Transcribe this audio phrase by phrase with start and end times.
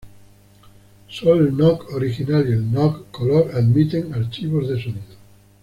[1.09, 5.15] Sólo el Nook original y el Nook Color admiten archivos de sonido.